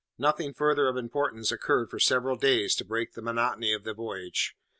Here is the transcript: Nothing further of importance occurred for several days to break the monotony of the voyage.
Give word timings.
Nothing 0.17 0.51
further 0.55 0.87
of 0.87 0.97
importance 0.97 1.51
occurred 1.51 1.91
for 1.91 1.99
several 1.99 2.35
days 2.35 2.73
to 2.77 2.83
break 2.83 3.13
the 3.13 3.21
monotony 3.21 3.71
of 3.71 3.83
the 3.83 3.93
voyage. 3.93 4.55